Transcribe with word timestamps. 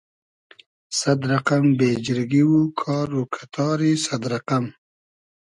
سئد 0.99 1.19
رئقئم 1.31 1.67
بېجیرگی 1.77 2.43
و 2.47 2.51
کار 2.81 3.07
و 3.19 3.21
کئتاری 3.33 3.91
سئد 4.05 4.21
رئقئم 4.31 4.65